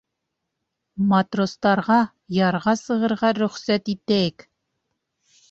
[1.11, 1.97] Матростарға
[2.37, 4.49] ярға сығырға рөхсәт итәйек.